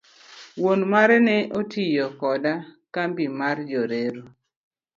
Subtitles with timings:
[0.61, 2.53] Wuon mare ne otiyo koda
[2.93, 4.23] kambi mar Jo reru.